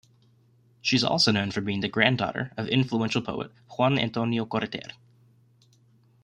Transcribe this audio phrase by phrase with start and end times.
[0.81, 4.93] She's also known for being the granddaughter of influential poet Juan Antonio Corretjer.